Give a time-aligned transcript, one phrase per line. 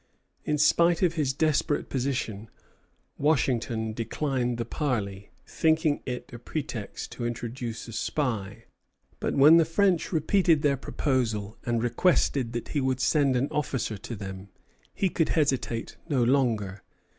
[0.45, 2.49] In spite of his desperate position,
[3.19, 8.65] Washington declined the parley, thinking it a pretext to introduce a spy;
[9.19, 13.95] but when the French repeated their proposal and requested that he would send an officer
[13.95, 14.49] to them,
[14.91, 16.81] he could hesitate no longer.